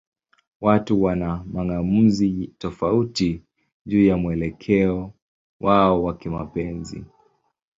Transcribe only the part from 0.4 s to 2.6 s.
Watu wana mang'amuzi